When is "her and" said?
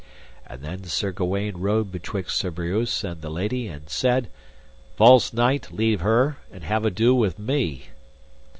6.01-6.63